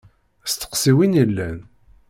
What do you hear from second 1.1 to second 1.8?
i yellan.